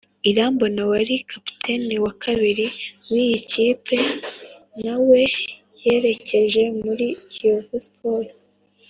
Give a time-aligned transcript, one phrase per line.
[0.29, 2.65] irambona wari kapiteni wa kabiri
[3.11, 3.97] w’iyi kipe,
[4.83, 5.21] na we
[5.83, 8.29] yerekeje muri kiyovu sport